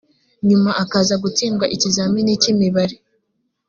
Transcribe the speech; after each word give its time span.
nyuma 0.47 0.71
akaza 0.83 1.15
gutsindwa 1.23 1.65
ikizamini 1.75 2.31
cy’imibare 2.41 2.95